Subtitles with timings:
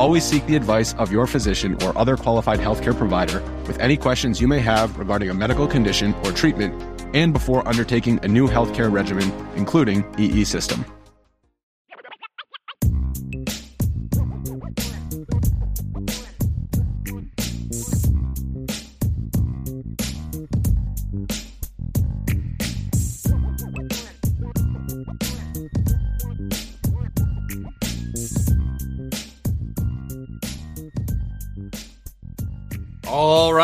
[0.00, 4.40] Always seek the advice of your physician or other qualified healthcare provider with any questions
[4.40, 6.72] you may have regarding a medical condition or treatment
[7.14, 10.86] and before undertaking a new healthcare regimen, including EE system.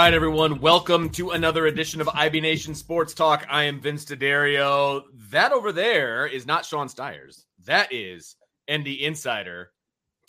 [0.07, 0.61] Right, everyone.
[0.61, 3.45] Welcome to another edition of IB Nation Sports Talk.
[3.51, 5.03] I am Vince D'Addario.
[5.31, 7.45] That over there is not Sean Stiers.
[7.65, 8.37] That is
[8.73, 9.73] ND Insider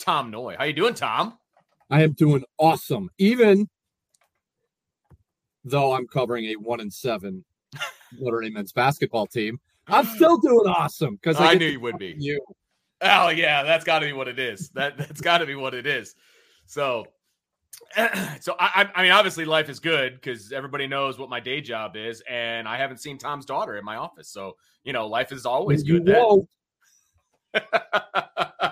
[0.00, 0.56] Tom Noie.
[0.56, 1.38] How you doing, Tom?
[1.90, 3.08] I am doing awesome.
[3.18, 3.68] Even
[5.62, 7.44] though I'm covering a one and seven
[8.18, 11.98] Notre Dame men's basketball team, I'm still doing awesome because I, I knew you would
[11.98, 12.16] be.
[12.18, 12.44] You.
[13.00, 14.70] Oh yeah, that's got to be what it is.
[14.70, 16.16] That that's got to be what it is.
[16.66, 17.06] So
[18.40, 21.96] so I, I mean, obviously, life is good because everybody knows what my day job
[21.96, 24.28] is, and I haven't seen Tom's daughter in my office.
[24.28, 26.16] So you know, life is always you good.
[26.16, 26.48] Won't.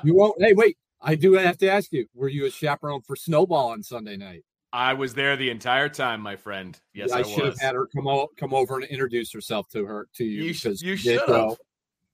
[0.04, 0.40] you won't.
[0.40, 0.76] Hey, wait!
[1.00, 4.44] I do have to ask you: Were you a chaperone for Snowball on Sunday night?
[4.72, 6.78] I was there the entire time, my friend.
[6.92, 9.84] Yes, I, I should have had her come o- come over and introduce herself to
[9.86, 10.44] her to you.
[10.44, 11.56] You, sh- you should have.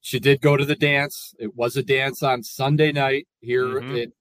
[0.00, 1.34] She did go to the dance.
[1.38, 3.96] It was a dance on Sunday night here mm-hmm.
[3.96, 4.12] in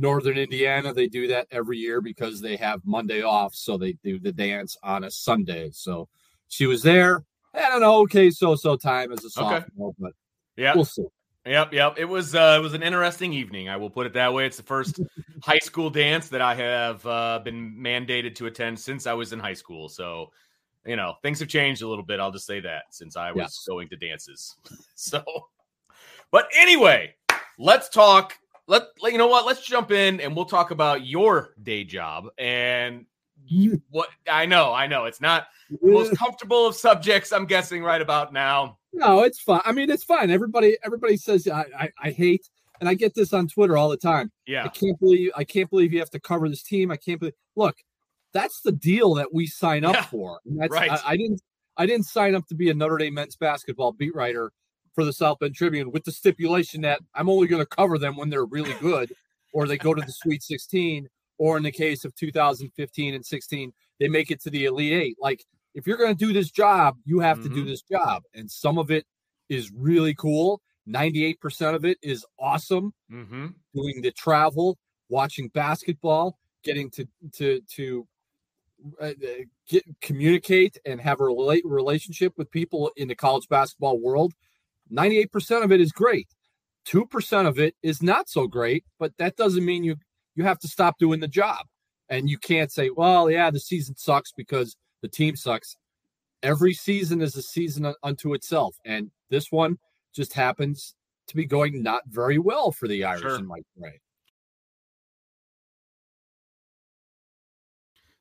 [0.00, 4.18] Northern Indiana, they do that every year because they have Monday off, so they do
[4.18, 5.70] the dance on a Sunday.
[5.72, 6.08] So
[6.48, 7.24] she was there.
[7.52, 9.96] I don't know, okay, so so time as a sophomore, okay.
[9.98, 10.12] but
[10.56, 11.04] yeah, we'll see.
[11.46, 11.94] Yep, yep.
[11.96, 13.68] It was uh, it was an interesting evening.
[13.68, 14.46] I will put it that way.
[14.46, 15.00] It's the first
[15.42, 19.38] high school dance that I have uh, been mandated to attend since I was in
[19.38, 19.88] high school.
[19.88, 20.32] So,
[20.84, 22.20] you know, things have changed a little bit.
[22.20, 23.64] I'll just say that since I was yes.
[23.66, 24.56] going to dances.
[24.94, 25.24] so,
[26.30, 27.14] but anyway,
[27.58, 28.34] let's talk
[28.70, 29.46] let you know what?
[29.46, 33.06] Let's jump in and we'll talk about your day job and
[33.46, 37.82] you, what i know i know it's not the most comfortable of subjects i'm guessing
[37.82, 38.78] right about now.
[38.92, 39.60] No it's fine.
[39.64, 40.30] I mean it's fine.
[40.30, 42.48] Everybody everybody says I, I, I hate
[42.80, 44.30] and i get this on twitter all the time.
[44.46, 44.64] Yeah.
[44.64, 46.90] I can't believe i can't believe you have to cover this team.
[46.90, 47.76] I can't believe look
[48.32, 50.40] that's the deal that we sign up yeah, for.
[50.46, 50.90] Right.
[50.90, 51.40] I, I didn't
[51.76, 54.52] i didn't sign up to be a notre dame men's basketball beat writer
[54.94, 58.16] for the South Bend Tribune with the stipulation that I'm only going to cover them
[58.16, 59.12] when they're really good
[59.52, 61.08] or they go to the Sweet 16
[61.38, 65.16] or in the case of 2015 and 16 they make it to the Elite 8.
[65.20, 67.48] Like if you're going to do this job, you have mm-hmm.
[67.48, 67.70] to do mm-hmm.
[67.70, 69.04] this job and some of it
[69.48, 70.60] is really cool.
[70.88, 72.92] 98% of it is awesome.
[73.12, 73.48] Mm-hmm.
[73.74, 74.78] Doing the travel,
[75.08, 78.06] watching basketball, getting to to to
[79.00, 83.98] uh, uh get communicate and have a relate relationship with people in the college basketball
[83.98, 84.32] world
[84.92, 86.28] 98% of it is great.
[86.86, 89.96] 2% of it is not so great, but that doesn't mean you
[90.36, 91.66] you have to stop doing the job.
[92.08, 95.76] And you can't say, "Well, yeah, the season sucks because the team sucks."
[96.42, 99.78] Every season is a season unto itself, and this one
[100.14, 100.94] just happens
[101.28, 103.36] to be going not very well for the Irish sure.
[103.36, 104.00] and Mike Brey.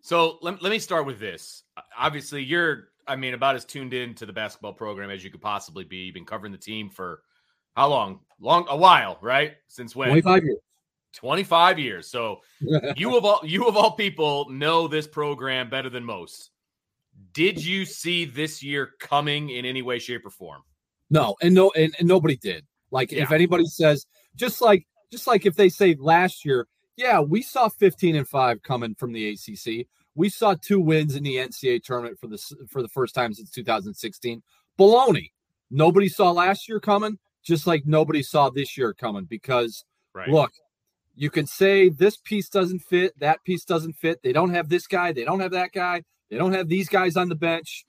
[0.01, 1.63] So let, let me start with this.
[1.97, 5.41] Obviously, you're I mean, about as tuned in to the basketball program as you could
[5.41, 5.97] possibly be.
[5.97, 7.21] You've been covering the team for
[7.75, 8.19] how long?
[8.39, 9.53] Long a while, right?
[9.67, 10.09] Since when?
[10.09, 10.57] 25 years.
[11.13, 12.09] 25 years.
[12.09, 12.41] So
[12.95, 16.51] you of all you of all people know this program better than most.
[17.33, 20.61] Did you see this year coming in any way, shape, or form?
[21.09, 22.65] No, and no, and, and nobody did.
[22.91, 23.23] Like yeah.
[23.23, 24.05] if anybody says,
[24.35, 28.61] just like just like if they say last year, yeah, we saw 15 and 5
[28.61, 29.87] coming from the ACC.
[30.19, 32.37] We saw two wins in the NCAA tournament for the
[32.69, 34.43] for the first time since 2016.
[34.77, 35.31] Baloney.
[35.71, 39.23] Nobody saw last year coming, just like nobody saw this year coming.
[39.23, 40.27] Because right.
[40.27, 40.51] look,
[41.15, 44.21] you can say this piece doesn't fit, that piece doesn't fit.
[44.21, 47.15] They don't have this guy, they don't have that guy, they don't have these guys
[47.15, 47.85] on the bench.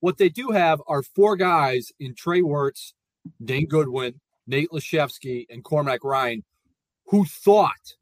[0.00, 2.92] what they do have are four guys in Trey Wertz,
[3.44, 6.42] Dane Goodwin, Nate Laszewski, and Cormac Ryan
[7.06, 7.94] who thought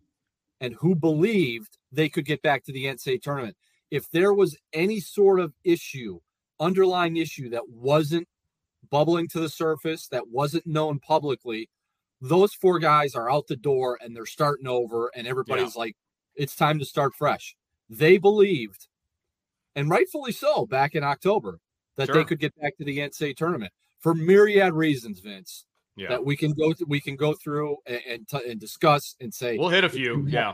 [0.62, 3.56] and who believed they could get back to the NCAA tournament.
[3.90, 6.20] If there was any sort of issue,
[6.58, 8.28] underlying issue that wasn't
[8.90, 11.68] bubbling to the surface, that wasn't known publicly,
[12.20, 15.80] those four guys are out the door and they're starting over, and everybody's yeah.
[15.80, 15.96] like,
[16.34, 17.56] it's time to start fresh.
[17.88, 18.88] They believed,
[19.74, 21.60] and rightfully so, back in October,
[21.96, 22.16] that sure.
[22.16, 25.64] they could get back to the NCAA tournament for myriad reasons, Vince.
[25.96, 26.08] Yeah.
[26.10, 29.32] That we can go th- we can go through and and, t- and, discuss and
[29.32, 30.26] say we'll hit a few.
[30.28, 30.52] Yeah.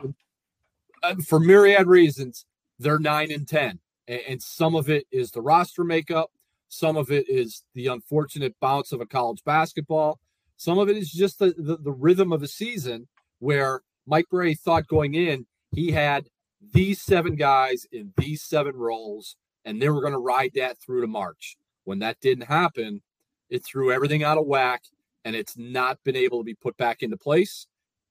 [1.03, 2.47] Uh, for myriad reasons,
[2.79, 3.79] they're nine and ten,
[4.09, 6.31] and, some of it is the roster makeup.
[6.69, 10.19] Some of it is the unfortunate bounce of a college basketball.
[10.57, 13.09] Some of it is just the, the, the rhythm of a season
[13.41, 16.29] where Mike Brey thought going in he had
[16.73, 21.01] these seven guys in these seven roles, and they were going to ride that through
[21.01, 21.57] to March.
[21.85, 23.03] When that didn't happen,
[23.51, 24.83] it threw everything out of whack,
[25.25, 27.67] and it's not been able to be put back into place.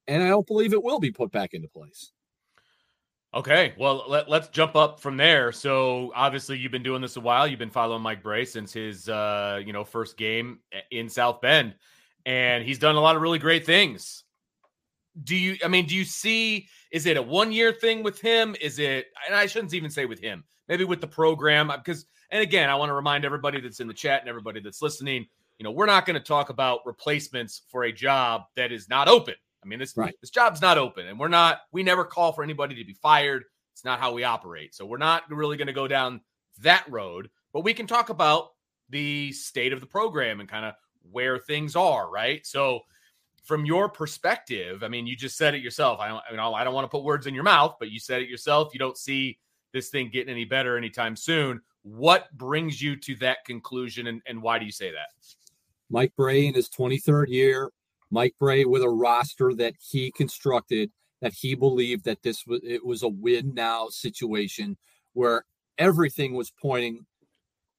[0.07, 2.11] And I don't believe it will be put back into place.
[3.33, 5.53] Okay, well let, us jump up from there.
[5.53, 7.47] So obviously you've been doing this a while.
[7.47, 10.59] You've been following Mike Brey since his uh, you know first game
[10.91, 11.75] in South Bend,
[12.25, 14.25] and he's done a lot of really great things.
[15.23, 15.57] Do you?
[15.63, 16.67] I mean, do you see?
[16.91, 18.53] Is it a one year thing with him?
[18.59, 19.07] Is it?
[19.25, 20.43] And I shouldn't even say with him.
[20.67, 22.05] Maybe with the program because.
[22.31, 25.25] And again, I want to remind everybody that's in the chat and everybody that's listening.
[25.57, 29.09] You know, we're not going to talk about replacements for a job that is not
[29.09, 29.35] open.
[29.63, 30.15] I mean, this right.
[30.21, 31.59] this job's not open, and we're not.
[31.71, 33.43] We never call for anybody to be fired.
[33.73, 34.75] It's not how we operate.
[34.75, 36.21] So we're not really going to go down
[36.59, 37.29] that road.
[37.53, 38.49] But we can talk about
[38.89, 40.73] the state of the program and kind of
[41.11, 42.09] where things are.
[42.09, 42.45] Right.
[42.45, 42.81] So
[43.43, 45.99] from your perspective, I mean, you just said it yourself.
[45.99, 47.99] I don't, I, mean, I don't want to put words in your mouth, but you
[47.99, 48.73] said it yourself.
[48.73, 49.39] You don't see
[49.73, 51.61] this thing getting any better anytime soon.
[51.83, 55.07] What brings you to that conclusion, and, and why do you say that?
[55.89, 57.71] Mike Brey in his 23rd year,
[58.11, 60.91] Mike Brey with a roster that he constructed,
[61.21, 64.77] that he believed that this was it was a win now situation
[65.13, 65.45] where
[65.77, 67.05] everything was pointing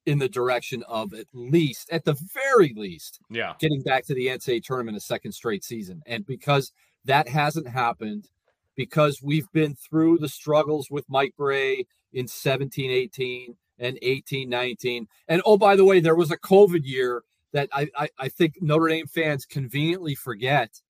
[0.05, 4.27] in the direction of at least, at the very least, yeah, getting back to the
[4.27, 6.03] NCAA tournament a second straight season.
[6.07, 6.73] And because
[7.05, 8.29] that hasn't happened,
[8.77, 15.09] because we've been through the struggles with Mike Brey in 17, 18 and 18, 19.
[15.29, 18.55] And oh, by the way, there was a COVID year that I, I, I think
[18.61, 20.81] Notre Dame fans conveniently forget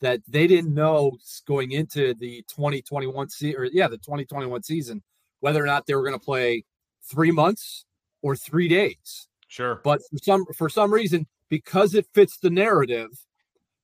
[0.00, 1.12] that they didn't know
[1.46, 5.02] going into the 2021 season, or yeah, the 2021 season,
[5.40, 6.64] whether or not they were going to play
[7.02, 7.84] three months
[8.22, 9.28] or three days.
[9.48, 9.80] Sure.
[9.84, 13.08] But for some for some reason, because it fits the narrative,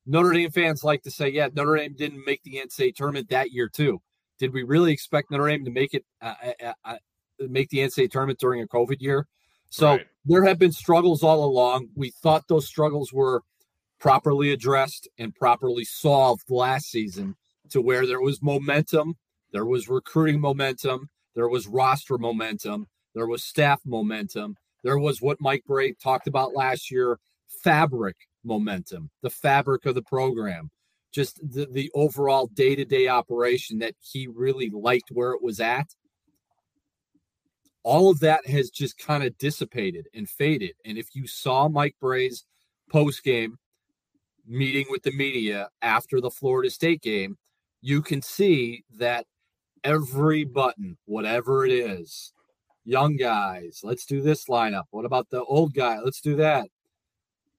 [0.05, 3.51] Notre Dame fans like to say, "Yeah, Notre Dame didn't make the NCAA tournament that
[3.51, 4.01] year too."
[4.39, 6.33] Did we really expect Notre Dame to make it uh,
[6.63, 6.97] uh, uh,
[7.39, 9.27] make the NCAA tournament during a COVID year?
[9.69, 10.07] So right.
[10.25, 11.89] there have been struggles all along.
[11.95, 13.43] We thought those struggles were
[13.99, 17.35] properly addressed and properly solved last season
[17.69, 19.15] to where there was momentum,
[19.51, 22.87] there was recruiting momentum, there was roster momentum,
[23.17, 24.55] there was staff momentum.
[24.83, 27.19] There was what Mike Brey talked about last year
[27.63, 30.69] fabric momentum, the fabric of the program,
[31.11, 35.59] just the, the overall day to day operation that he really liked where it was
[35.59, 35.87] at.
[37.87, 40.73] All of that has just kind of dissipated and faded.
[40.83, 42.43] And if you saw Mike Brey's
[42.91, 43.59] post game
[44.45, 47.37] meeting with the media after the Florida State game,
[47.81, 49.25] you can see that
[49.85, 52.33] every button, whatever it is,
[52.83, 53.79] young guys.
[53.83, 54.83] Let's do this lineup.
[54.91, 55.99] What about the old guy?
[56.03, 56.67] Let's do that.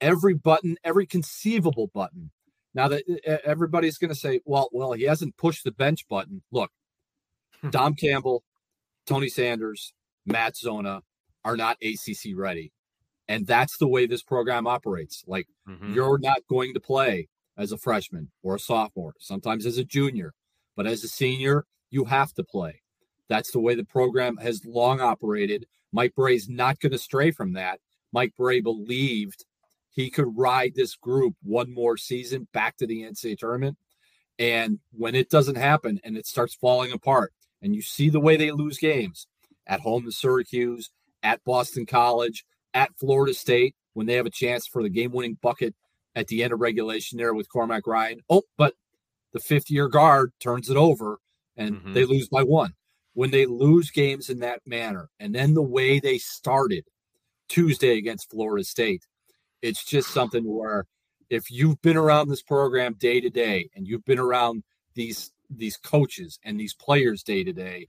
[0.02, 2.32] Every button, every conceivable button.
[2.74, 6.42] Now that everybody's going to say, well, well, he hasn't pushed the bench button.
[6.52, 6.70] Look,
[7.62, 7.70] hmm.
[7.70, 8.44] Dom Campbell,
[9.06, 9.94] Tony Sanders,
[10.30, 11.02] Matt Zona
[11.44, 12.72] are not ACC ready.
[13.28, 15.24] And that's the way this program operates.
[15.26, 15.92] Like mm-hmm.
[15.92, 20.32] you're not going to play as a freshman or a sophomore, sometimes as a junior,
[20.76, 22.82] but as a senior, you have to play.
[23.28, 25.66] That's the way the program has long operated.
[25.92, 27.80] Mike Brey's not going to stray from that.
[28.12, 29.44] Mike Brey believed
[29.90, 33.76] he could ride this group one more season back to the NCAA tournament.
[34.38, 38.36] And when it doesn't happen and it starts falling apart, and you see the way
[38.36, 39.26] they lose games
[39.68, 40.90] at home to Syracuse,
[41.22, 42.44] at Boston College,
[42.74, 45.74] at Florida State, when they have a chance for the game winning bucket
[46.14, 48.20] at the end of regulation there with Cormac Ryan.
[48.28, 48.74] Oh, but
[49.32, 51.18] the fifth year guard turns it over
[51.56, 51.92] and mm-hmm.
[51.92, 52.72] they lose by one
[53.14, 56.84] when they lose games in that manner and then the way they started
[57.48, 59.04] Tuesday against Florida State,
[59.62, 60.86] it's just something where
[61.30, 64.62] if you've been around this program day to day and you've been around
[64.94, 67.88] these these coaches and these players day to day,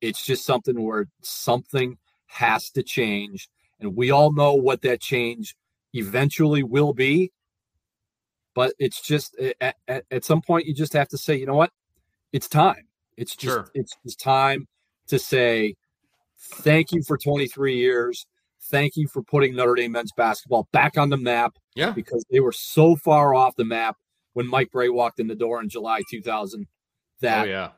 [0.00, 3.48] it's just something where something has to change
[3.78, 5.54] And we all know what that change
[5.92, 7.32] eventually will be.
[8.54, 11.54] But it's just at, at, at some point, you just have to say, you know
[11.54, 11.72] what?
[12.32, 12.88] It's time.
[13.16, 13.70] It's just, sure.
[13.74, 14.66] it's just time
[15.08, 15.74] to say,
[16.38, 18.26] thank you for 23 years.
[18.70, 21.56] Thank you for putting Notre Dame men's basketball back on the map.
[21.74, 21.90] Yeah.
[21.90, 23.96] Because they were so far off the map
[24.32, 26.66] when Mike Brey walked in the door in July 2000
[27.20, 27.70] that oh, yeah.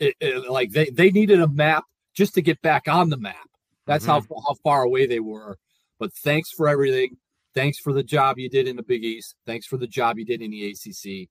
[0.00, 3.48] It, it, like they, they needed a map just to get back on the map.
[3.86, 4.32] That's mm-hmm.
[4.32, 5.58] how, how far away they were.
[5.98, 7.16] But thanks for everything.
[7.54, 9.34] Thanks for the job you did in the Big East.
[9.46, 11.28] Thanks for the job you did in the ACC.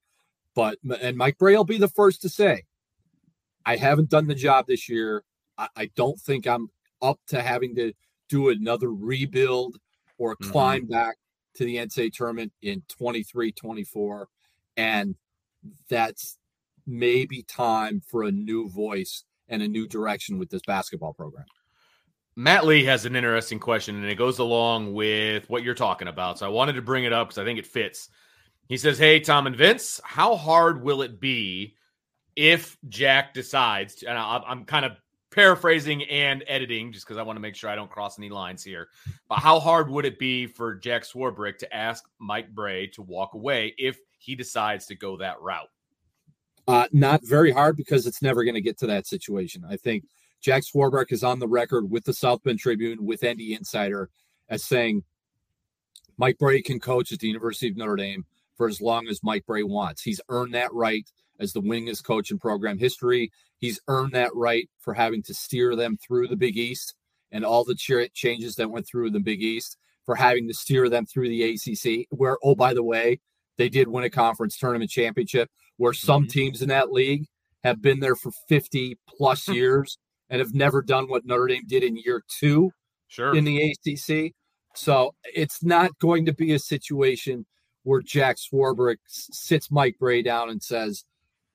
[0.54, 2.64] But and Mike Brey will be the first to say,
[3.64, 5.22] I haven't done the job this year.
[5.56, 6.68] I, I don't think I'm
[7.00, 7.92] up to having to
[8.28, 9.76] do another rebuild
[10.18, 10.50] or mm-hmm.
[10.50, 11.16] climb back
[11.54, 14.28] to the NCAA tournament in 23, 24.
[14.76, 15.16] And
[15.88, 16.38] that's
[16.88, 21.44] maybe time for a new voice and a new direction with this basketball program.
[22.36, 26.38] Matt Lee has an interesting question, and it goes along with what you're talking about.
[26.38, 28.08] So I wanted to bring it up because I think it fits.
[28.68, 31.74] He says, Hey, Tom and Vince, how hard will it be
[32.36, 34.92] if Jack decides, and I'm kind of
[35.32, 38.62] paraphrasing and editing just because I want to make sure I don't cross any lines
[38.62, 38.88] here.
[39.28, 43.34] But how hard would it be for Jack Swarbrick to ask Mike Brey to walk
[43.34, 45.68] away if he decides to go that route?
[46.68, 49.64] Uh, not very hard because it's never going to get to that situation.
[49.66, 50.04] I think
[50.42, 54.10] Jack Swarbrick is on the record with the South Bend Tribune, with ND Insider,
[54.50, 55.02] as saying
[56.18, 59.46] Mike Brey can coach at the University of Notre Dame for as long as Mike
[59.46, 60.02] Brey wants.
[60.02, 61.10] He's earned that right
[61.40, 63.32] as the winningest coach in program history.
[63.56, 66.94] He's earned that right for having to steer them through the Big East
[67.32, 71.04] and all the changes that went through the Big East, for having to steer them
[71.06, 73.20] through the ACC, where, oh, by the way,
[73.58, 76.30] they did win a conference tournament championship, where some mm-hmm.
[76.30, 77.24] teams in that league
[77.64, 81.82] have been there for 50 plus years and have never done what Notre Dame did
[81.82, 82.70] in year two
[83.08, 83.34] sure.
[83.34, 84.34] in the ACC.
[84.74, 87.46] So it's not going to be a situation
[87.84, 91.04] where Jack Swarbrick sits Mike Brey down and says,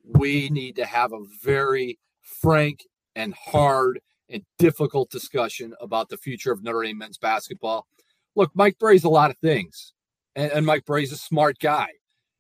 [0.04, 2.84] we need to have a very frank
[3.16, 4.00] and hard
[4.30, 7.86] and difficult discussion about the future of Notre Dame men's basketball.
[8.36, 9.94] Look, Mike Brey's a lot of things,
[10.36, 11.90] and, and Mike Brey's a smart guy.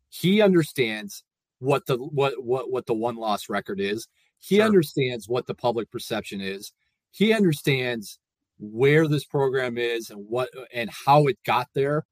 [0.10, 1.24] He understands
[1.60, 4.08] what the what what what the one loss record is.
[4.40, 4.66] He sure.
[4.66, 6.74] understands what the public perception is.
[7.12, 8.20] He understands
[8.60, 12.06] where this program is and what and how it got there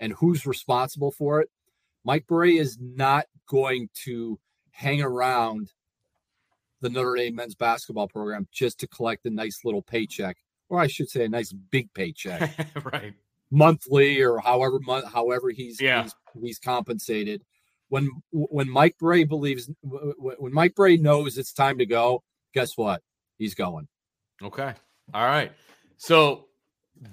[0.00, 1.50] and who's responsible for it.
[2.04, 4.38] Mike Brey is not going to
[4.70, 5.72] hang around
[6.80, 10.36] the Notre Dame men's basketball program just to collect a nice little paycheck,
[10.68, 12.52] or I should say, a nice big paycheck,
[12.84, 13.14] right?
[13.50, 16.02] Monthly or however month, however he's, yeah.
[16.02, 17.42] he's he's compensated.
[17.94, 23.02] When when Mike Brey believes when Mike Brey knows it's time to go, guess what?
[23.38, 23.86] He's going.
[24.42, 24.74] Okay.
[25.14, 25.52] All right.
[25.96, 26.46] So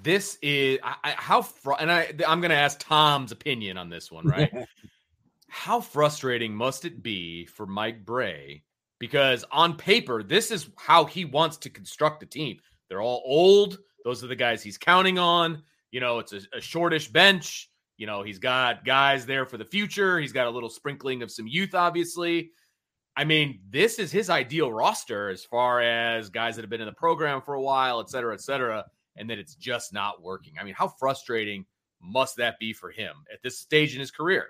[0.02, 3.90] this is I, I, how fr- and I I'm going to ask Tom's opinion on
[3.90, 4.52] this one, right?
[5.48, 8.64] how frustrating must it be for Mike Brey
[8.98, 12.58] Because on paper, this is how he wants to construct a team.
[12.88, 13.78] They're all old.
[14.04, 15.62] Those are the guys he's counting on.
[15.92, 17.70] You know, it's a, a shortish bench.
[18.02, 20.18] You know, he's got guys there for the future.
[20.18, 22.50] He's got a little sprinkling of some youth, obviously.
[23.16, 26.88] I mean, this is his ideal roster as far as guys that have been in
[26.88, 30.54] the program for a while, et cetera, et cetera, and that it's just not working.
[30.60, 31.64] I mean, how frustrating
[32.00, 34.48] must that be for him at this stage in his career?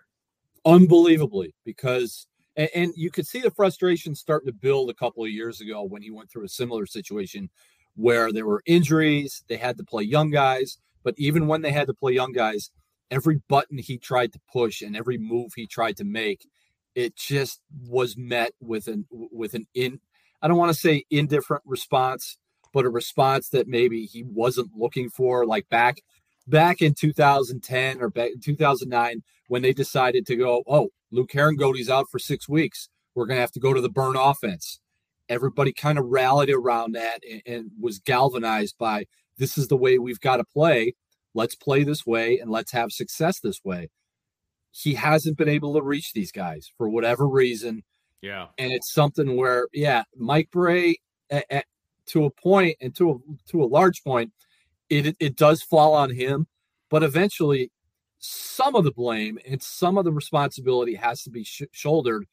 [0.64, 5.30] unbelievably because and, and, you could see the frustration starting to build a couple of
[5.30, 7.50] years ago when he went through a similar situation
[7.96, 11.88] where there were injuries they had to play young guys but even when they had
[11.88, 12.70] to play young guys
[13.12, 16.46] every button he tried to push and every move he tried to make
[16.94, 20.00] it just was met with an with an in
[20.40, 22.38] i don't want to say indifferent response
[22.72, 25.98] but a response that maybe he wasn't looking for like back
[26.46, 31.90] back in 2010 or back in 2009 when they decided to go, oh, Luke Harangody's
[31.90, 32.88] out for six weeks.
[33.14, 34.80] We're going to have to go to the burn offense.
[35.28, 39.06] Everybody kind of rallied around that and, and was galvanized by
[39.38, 40.94] this is the way we've got to play.
[41.34, 43.88] Let's play this way and let's have success this way.
[44.70, 47.82] He hasn't been able to reach these guys for whatever reason.
[48.20, 48.46] Yeah.
[48.58, 50.96] And it's something where, yeah, Mike Brey,
[51.30, 51.64] at, at,
[52.06, 54.32] to a point and to a, to a large point,
[54.88, 56.46] it it does fall on him,
[56.90, 57.70] but eventually
[58.18, 62.26] some of the blame and some of the responsibility has to be sh- shouldered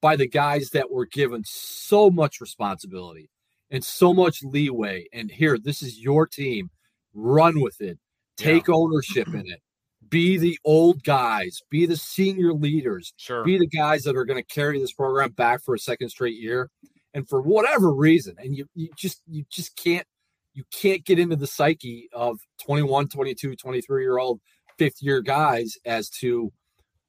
[0.00, 3.30] by the guys that were given so much responsibility
[3.70, 5.06] and so much leeway.
[5.12, 6.70] And here, this is your team.
[7.14, 7.98] Run with it.
[8.36, 8.74] Take yeah.
[8.74, 9.60] ownership in it.
[10.08, 11.60] Be the old guys.
[11.70, 13.12] Be the senior leaders.
[13.16, 13.44] Sure.
[13.44, 16.36] Be the guys that are going to carry this program back for a second straight
[16.36, 16.70] year.
[17.14, 20.06] And for whatever reason, and you you just you just can't
[20.52, 24.40] you can't get into the psyche of 21, 22, 23 year old
[24.78, 26.52] fifth year guys as to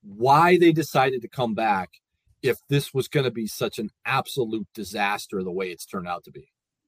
[0.03, 1.89] why they decided to come back
[2.44, 6.24] if this was going to be such an absolute disaster the way it's turned out
[6.24, 6.48] to be.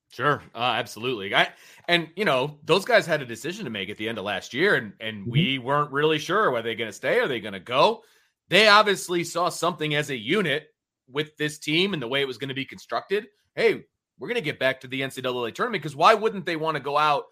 [0.10, 1.36] Sure, uh, absolutely.
[1.36, 1.50] I
[1.88, 4.54] and you know those guys had a decision to make at the end of last
[4.54, 5.32] year, and and mm-hmm.
[5.32, 8.04] we weren't really sure whether they're going to stay or they going to go.
[8.50, 10.70] They obviously saw something as a unit
[11.10, 13.28] with this team and the way it was going to be constructed.
[13.56, 13.86] Hey,
[14.20, 16.84] we're going to get back to the NCAA tournament because why wouldn't they want to
[16.84, 17.26] go out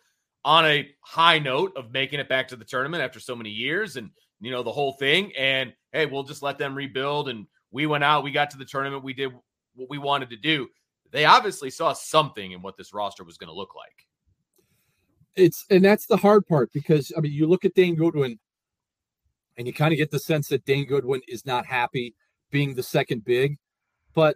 [0.44, 3.96] on a high note of making it back to the tournament after so many years
[3.96, 4.10] and
[4.42, 5.32] you know the whole thing?
[5.38, 7.30] And hey, we'll just let them rebuild.
[7.30, 9.32] And we went out, we got to the tournament, we did
[9.76, 10.68] what we wanted to do.
[11.16, 14.06] They obviously saw something in what this roster was going to look like.
[15.38, 18.38] It's and that's the hard part because I mean you look at Dane Goodwin
[19.58, 22.16] and you kind of get the sense that Dane Goodwin is not happy
[22.52, 23.56] being the second big.
[24.14, 24.36] But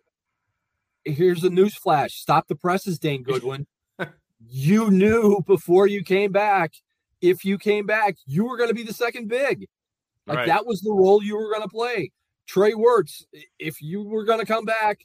[1.04, 3.68] here's a news flash: stop the presses, Dane Goodwin.
[4.48, 6.76] you knew before you came back,
[7.20, 9.68] if you came back, you were going to be the second big.
[10.28, 10.48] Like right.
[10.48, 12.14] that was the role you were going to play.
[12.48, 13.26] Trey Wertz,
[13.60, 15.00] if you were going to come back,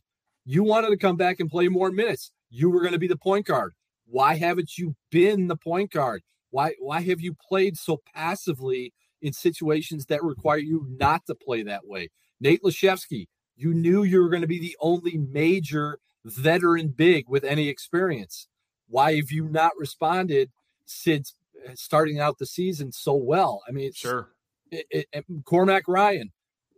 [0.45, 2.31] you wanted to come back and play more minutes.
[2.51, 3.73] You were going to be the point guard.
[4.07, 6.23] Why haven't you been the point guard?
[6.51, 11.63] Why why have you played so passively in situations that require you not to play
[11.65, 12.11] that way?
[12.41, 17.45] Nate Laszewski, you knew you were going to be the only major veteran big with
[17.45, 18.49] any experience.
[18.89, 20.51] Why have you not responded
[20.85, 21.35] since
[21.67, 23.63] uh, starting out the season so well?
[23.67, 24.31] I mean, sure.
[24.71, 26.33] It, it, Cormac Ryan,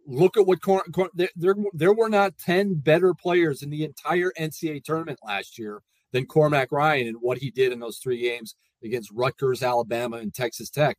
[0.06, 3.84] look at what Cor- Cor- there, there there were not 10 better players in the
[3.84, 5.82] entire NCAA tournament last year
[6.12, 10.32] than Cormac Ryan and what he did in those three games against Rutgers, Alabama, and
[10.32, 10.96] Texas Tech.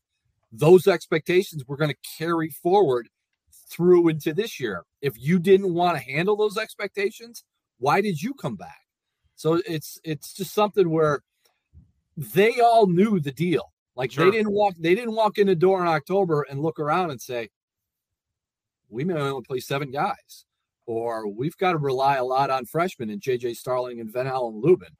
[0.51, 3.09] Those expectations were going to carry forward
[3.69, 4.83] through into this year.
[5.01, 7.43] If you didn't want to handle those expectations,
[7.79, 8.79] why did you come back?
[9.35, 11.21] So it's it's just something where
[12.15, 13.71] they all knew the deal.
[13.95, 14.25] Like sure.
[14.25, 17.21] they didn't walk they didn't walk in the door in October and look around and
[17.21, 17.49] say,
[18.89, 20.45] we may only play seven guys,
[20.85, 24.95] or we've got to rely a lot on freshmen and JJ Starling and Ven-Allen Lubin,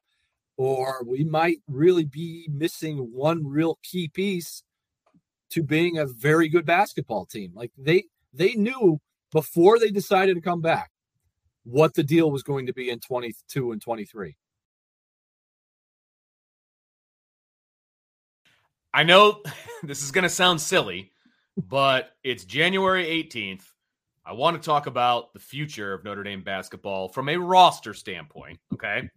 [0.58, 4.64] or we might really be missing one real key piece
[5.50, 7.52] to being a very good basketball team.
[7.54, 9.00] Like they they knew
[9.32, 10.92] before they decided to come back
[11.64, 14.36] what the deal was going to be in 22 and 23.
[18.94, 19.44] I know
[19.84, 21.12] this is going to sound silly,
[21.58, 23.64] but it's January 18th.
[24.28, 28.60] I want to talk about the future of Notre Dame basketball from a roster standpoint.
[28.74, 29.10] Okay.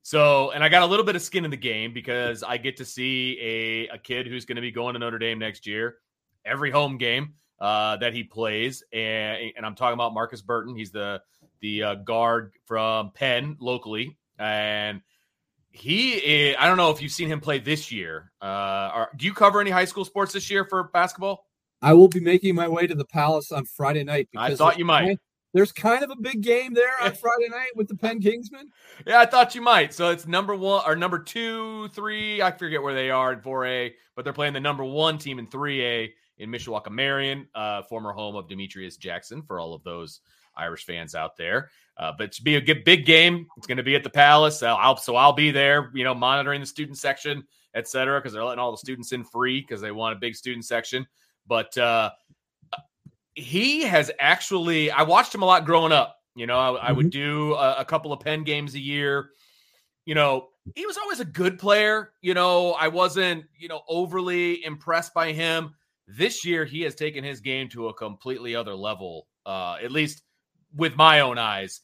[0.00, 2.78] So, and I got a little bit of skin in the game because I get
[2.78, 5.96] to see a, a kid who's going to be going to Notre Dame next year,
[6.44, 8.82] every home game uh, that he plays.
[8.94, 10.74] And, and I'm talking about Marcus Burton.
[10.74, 11.20] He's the,
[11.60, 14.16] the uh, guard from Penn locally.
[14.38, 15.02] And
[15.70, 18.32] he is, I don't know if you've seen him play this year.
[18.40, 21.44] Uh, are, do you cover any high school sports this year for basketball?
[21.82, 24.28] I will be making my way to the Palace on Friday night.
[24.36, 25.18] I thought you might.
[25.52, 28.70] there's kind of a big game there on Friday night with the Penn Kingsmen.
[29.06, 29.92] Yeah, I thought you might.
[29.94, 32.42] So it's number one or number two, three.
[32.42, 35.46] I forget where they are in 4A, but they're playing the number one team in
[35.46, 40.20] 3A in Mishawaka Marian, uh, former home of Demetrius Jackson for all of those
[40.56, 41.70] Irish fans out there.
[41.98, 44.62] Uh, but to be a good, big game, it's going to be at the Palace.
[44.62, 48.32] I'll, I'll, so I'll be there, you know, monitoring the student section, et cetera, because
[48.32, 51.06] they're letting all the students in free because they want a big student section.
[51.46, 52.10] But uh,
[53.34, 56.16] he has actually, I watched him a lot growing up.
[56.34, 56.86] You know, I, mm-hmm.
[56.86, 57.20] I would mm-hmm.
[57.20, 59.30] do a, a, couple of Penn games a year.
[60.04, 62.12] You know, he was always a good player.
[62.20, 65.74] You know, I wasn't, you know, overly impressed by him.
[66.06, 70.22] This year, he has taken his game to a completely other level, uh, at least
[70.74, 71.80] with my own eyes.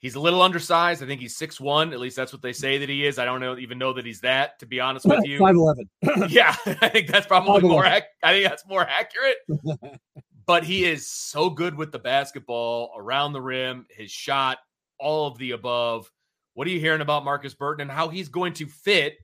[0.00, 1.02] He's a little undersized.
[1.02, 1.92] I think he's six one.
[1.92, 3.18] At least that's what they say that he is.
[3.18, 4.58] I don't know even know that he's that.
[4.60, 5.88] To be honest with you, five eleven.
[6.28, 7.70] yeah, I think that's probably 5'11.
[7.70, 7.84] more.
[7.84, 9.38] Ac- I think that's more accurate.
[10.46, 14.58] but he is so good with the basketball around the rim, his shot,
[15.00, 16.10] all of the above.
[16.54, 19.16] What are you hearing about Marcus Burton and how he's going to fit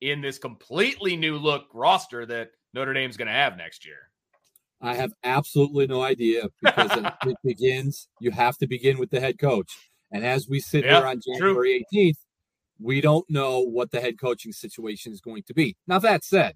[0.00, 4.08] in this completely new look roster that Notre Dame's going to have next year?
[4.80, 6.90] I have absolutely no idea because
[7.26, 8.08] it begins.
[8.20, 9.74] You have to begin with the head coach.
[10.14, 12.00] And as we sit yeah, here on January true.
[12.00, 12.18] 18th,
[12.80, 15.76] we don't know what the head coaching situation is going to be.
[15.88, 16.54] Now, that said,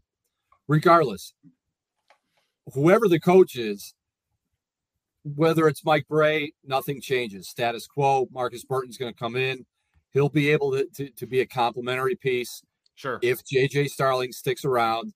[0.69, 1.35] regardless,
[2.73, 3.95] whoever the coach is,
[5.25, 7.49] whether it's Mike Brey, nothing changes.
[7.49, 8.29] Status quo.
[8.31, 9.67] Marcus Burton's going to come in.
[10.13, 12.63] He'll be able to, to, to be a complementary piece.
[12.95, 13.19] Sure.
[13.23, 15.13] If JJ Starling sticks around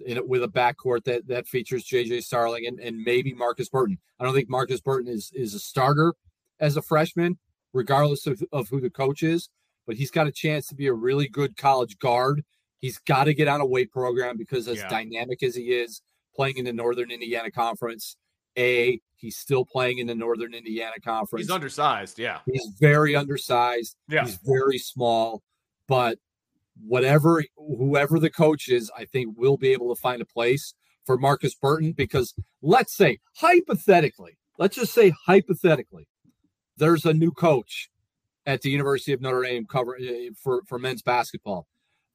[0.00, 3.98] in it with a backcourt that, that features JJ Starling and, and maybe Marcus Burton.
[4.20, 6.14] I don't think Marcus Burton is, is a starter
[6.60, 7.38] as a freshman,
[7.76, 9.48] regardless of, of who the coach is.
[9.86, 12.42] But he's got a chance to be a really good college guard
[12.78, 14.88] He's got to get on a weight program because as Yeah.
[14.88, 16.02] dynamic as he is
[16.34, 18.16] playing in the Northern Indiana Conference,
[18.58, 21.46] a he's still playing in the Northern Indiana Conference.
[21.46, 22.18] He's undersized.
[22.18, 22.40] Yeah.
[22.46, 23.96] He's very undersized.
[24.08, 24.24] Yeah.
[24.24, 25.42] He's very small,
[25.88, 26.18] but
[26.86, 30.74] whatever whoever the coach is, I think will be able to find a place
[31.06, 36.06] for Marcus Burton because let's say hypothetically, let's just say hypothetically,
[36.76, 37.90] there's a new coach
[38.44, 41.66] at the University of Notre Dame cover eh, for for men's basketball.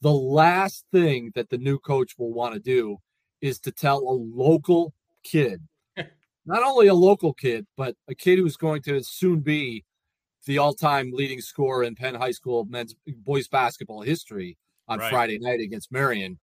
[0.01, 2.97] The last thing that the new coach will want to do
[3.41, 4.93] is to tell a local
[5.23, 5.61] kid,
[6.45, 9.83] not only a local kid, but a kid who's going to soon be
[10.47, 15.09] the all-time leading scorer in Penn High School men's boys basketball history on Right.
[15.09, 16.39] Friday night against Marian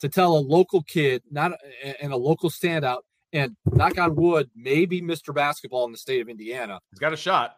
[0.00, 1.52] to tell a local kid, not
[2.00, 3.00] and a local standout,
[3.34, 5.34] and knock on wood, maybe Mr.
[5.34, 7.56] Basketball in the state of Indiana, He's got a shot.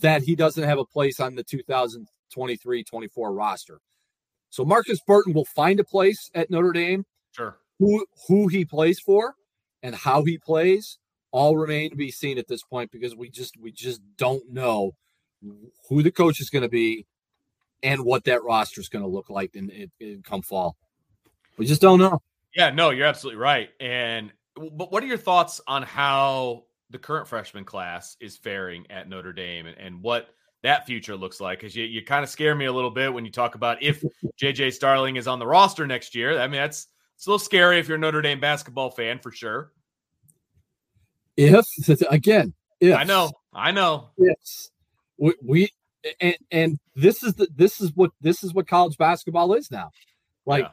[0.00, 1.44] that he doesn't have a place on the
[2.36, 3.80] 2023-24 roster.
[4.50, 7.04] So Marcus Burton will find a place at Notre Dame.
[7.34, 7.56] Sure.
[7.78, 9.34] Who who he plays for
[9.82, 10.98] and how he plays
[11.30, 14.92] all remain to be seen at this point because we just we just don't know
[15.88, 17.06] who the coach is going to be
[17.82, 20.76] and what that roster is going to look like in, in, in come fall.
[21.56, 22.20] We just don't know.
[22.54, 23.70] Yeah, no, you're absolutely right.
[23.80, 29.08] And but what are your thoughts on how the current freshman class is faring at
[29.08, 30.28] Notre Dame and, and what
[30.62, 31.60] that future looks like?
[31.60, 34.04] Because you, you kind of scare me a little bit when you talk about if
[34.42, 36.38] JJ Starling is on the roster next year.
[36.38, 39.30] I mean, that's it's a little scary if you're a Notre Dame basketball fan for
[39.30, 39.72] sure.
[41.36, 41.66] If
[42.10, 44.10] again, if I know, I know.
[44.18, 44.70] Yes,
[45.16, 45.70] we, we
[46.20, 49.90] and and this is the this is what this is what college basketball is now.
[50.44, 50.66] Like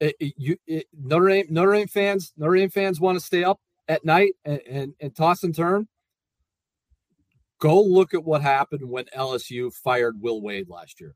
[0.00, 3.44] it, it- you it, Notre Dame Notre Dame fans Notre Dame fans want to stay
[3.44, 5.88] up at night and, and and toss and turn.
[7.60, 11.14] Go look at what happened when LSU fired Will Wade last year.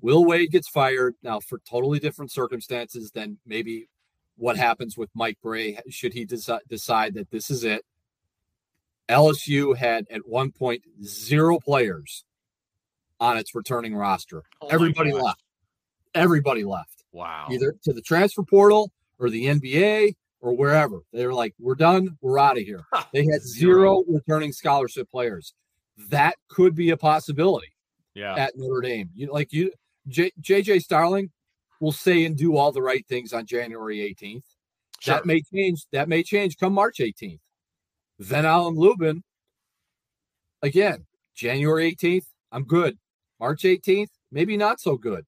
[0.00, 3.88] Will Wade gets fired now for totally different circumstances than maybe
[4.36, 7.84] what happens with Mike Brey should he deci- decide that this is it.
[9.08, 12.24] LSU had at one point zero players
[13.20, 14.42] on its returning roster.
[14.62, 15.42] Oh Everybody left.
[16.14, 17.48] Everybody left, Wow.
[17.50, 21.00] either to the transfer portal or the NBA or wherever.
[21.12, 22.16] They were like, "We're done.
[22.20, 25.54] We're out of here." They had zero returning scholarship players.
[26.08, 27.74] That could be a possibility
[28.14, 28.34] Yeah.
[28.36, 29.10] at Notre Dame.
[29.14, 29.72] You like you
[30.08, 31.30] J, JJ Starling
[31.80, 34.44] will say and do all the right things on January 18th.
[35.00, 35.14] Sure.
[35.14, 35.86] That may change.
[35.92, 37.40] That may change come March 18th.
[38.18, 39.22] Ven-Allen Lubin,
[40.62, 42.98] again, January 18th, I'm good.
[43.38, 45.24] March 18th, maybe not so good.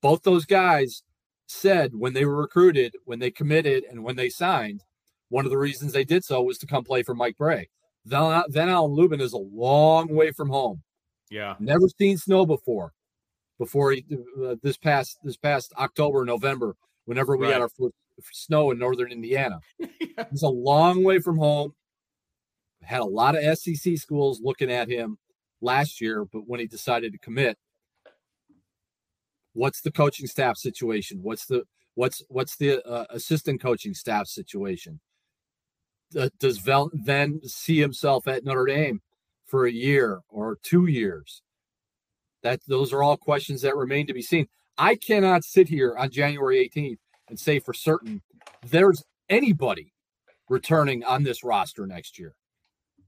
[0.00, 1.02] Both those guys
[1.50, 4.84] said when they were recruited, when they committed, and when they signed,
[5.28, 7.68] one of the reasons they did so was to come play for Mike Brey.
[8.04, 10.82] Then, Ven-Allen Lubin is a long way from home.
[11.30, 11.54] yeah.
[11.60, 12.92] Never seen snow before.
[13.58, 14.06] Before he,
[14.42, 17.52] uh, this past this past October, November, whenever we Right.
[17.52, 17.94] had our first
[18.32, 19.60] snow in northern Indiana,
[20.30, 21.74] he's a long way from home.
[22.82, 25.18] Had a lot of SEC schools looking at him
[25.60, 27.58] last year, but when he decided to commit,
[29.52, 31.20] what's the coaching staff situation?
[31.22, 35.00] What's the what's what's the uh, assistant coaching staff situation?
[36.18, 39.00] Uh, does Ven-Allen see himself at Notre Dame
[39.46, 41.42] for a year or two years?
[42.42, 44.48] That those are all questions that remain to be seen.
[44.78, 48.22] I cannot sit here on January 18th and say for certain
[48.66, 49.92] there's anybody
[50.48, 52.34] returning on this roster next year.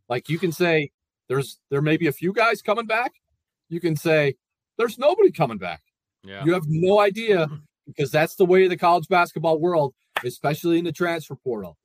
[0.09, 0.91] Like you can say
[1.29, 3.13] there's there may be a few guys coming back.
[3.69, 4.37] You can say
[4.77, 5.83] there's nobody coming back.
[6.25, 6.45] Yeah.
[6.45, 7.49] You have no idea
[7.87, 11.77] because that's the way of the college basketball world, especially in the transfer portal.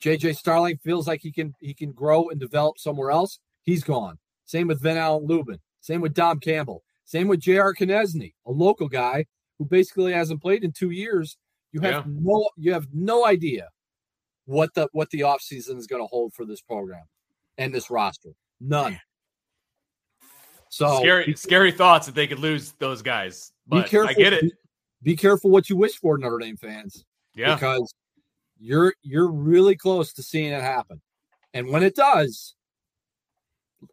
[0.00, 3.38] JJ Starling feels like he can he can grow and develop somewhere else.
[3.62, 4.18] He's gone.
[4.44, 5.58] Same with Ven-Allen Lubin.
[5.80, 6.82] Same with Dom Campbell.
[7.06, 7.74] Same with J.R.
[7.74, 9.26] Konieczny, a local guy
[9.58, 11.36] who basically hasn't played in two years.
[11.72, 12.12] You have Yeah.
[12.20, 13.68] no you have no idea
[14.46, 17.04] what the what the offseason is going to hold for this program
[17.58, 18.34] and this roster.
[18.60, 18.98] None.
[20.76, 23.52] So scary, be- scary thoughts that they could lose those guys.
[23.70, 24.10] be But careful.
[24.10, 24.42] I get it.
[24.42, 24.52] Be,
[25.02, 27.04] be careful what you wish for, Notre Dame fans.
[27.36, 27.54] Yeah.
[27.54, 27.92] because
[28.58, 31.00] you're you're really close to seeing it happen.
[31.52, 32.54] And when it does,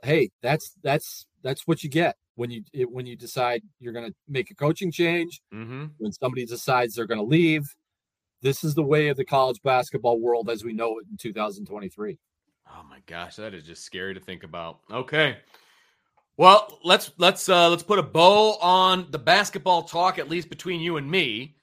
[0.03, 4.07] hey, that's that's that's what you get when you it, when you decide you're going
[4.09, 5.85] to make a coaching change, Mm-hmm.
[5.97, 7.63] when somebody decides they're going to leave.
[8.41, 12.17] This is the way of the college basketball world as we know it in 2023.
[12.69, 14.79] Oh my gosh, that is just scary to think about.
[14.91, 15.37] Okay.
[16.41, 20.81] Well, let's let's uh let's put a bow on the basketball talk at least between
[20.81, 21.55] you and me.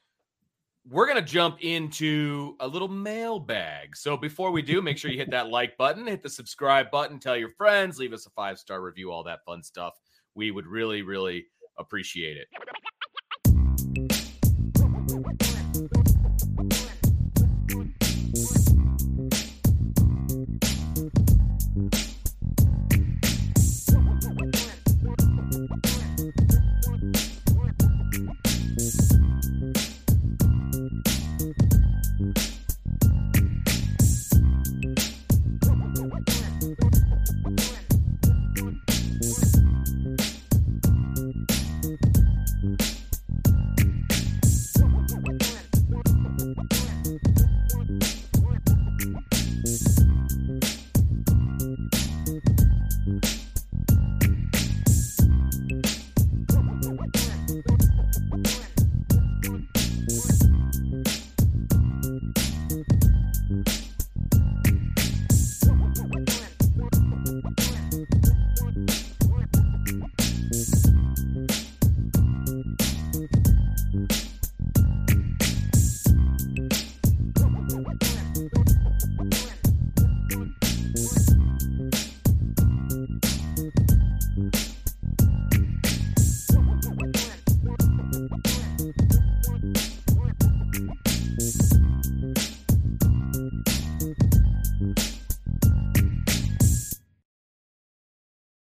[0.89, 3.97] We're to jump into a little mailbag.
[3.97, 7.19] So before we do, make sure you hit that like button, hit the subscribe button,
[7.19, 9.95] tell your friends, leave us a five-star review, all that fun stuff.
[10.37, 12.47] We would really really appreciate it.